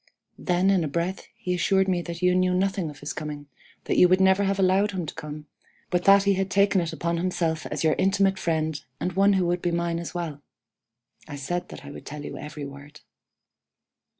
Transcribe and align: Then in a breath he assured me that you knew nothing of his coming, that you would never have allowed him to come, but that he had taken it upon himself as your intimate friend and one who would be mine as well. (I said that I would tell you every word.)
Then 0.39 0.71
in 0.71 0.83
a 0.83 0.87
breath 0.87 1.27
he 1.35 1.53
assured 1.53 1.87
me 1.87 2.01
that 2.01 2.23
you 2.23 2.33
knew 2.33 2.55
nothing 2.55 2.89
of 2.89 3.01
his 3.01 3.13
coming, 3.13 3.45
that 3.83 3.97
you 3.99 4.09
would 4.09 4.19
never 4.19 4.43
have 4.45 4.57
allowed 4.57 4.89
him 4.93 5.05
to 5.05 5.13
come, 5.13 5.45
but 5.91 6.05
that 6.05 6.23
he 6.23 6.33
had 6.33 6.49
taken 6.49 6.81
it 6.81 6.91
upon 6.91 7.17
himself 7.17 7.67
as 7.67 7.83
your 7.83 7.93
intimate 7.99 8.39
friend 8.39 8.83
and 8.99 9.13
one 9.13 9.33
who 9.33 9.45
would 9.45 9.61
be 9.61 9.69
mine 9.69 9.99
as 9.99 10.15
well. 10.15 10.41
(I 11.27 11.35
said 11.35 11.69
that 11.69 11.85
I 11.85 11.91
would 11.91 12.07
tell 12.07 12.25
you 12.25 12.35
every 12.35 12.65
word.) 12.65 13.01